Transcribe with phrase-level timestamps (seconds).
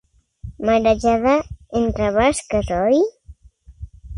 [0.69, 1.35] Marejada,
[1.81, 2.99] entre basques, oi?